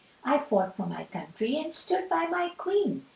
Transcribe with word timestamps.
I 0.23 0.39
fought 0.39 0.75
for 0.75 0.87
my 0.87 1.03
country 1.03 1.57
and 1.57 1.71
stood 1.71 2.09
by 2.09 2.25
my 2.25 2.53
Queen. 2.57 3.05